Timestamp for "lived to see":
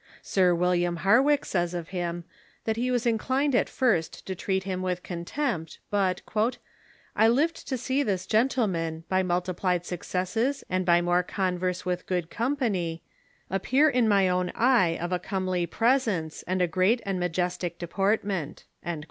7.27-8.01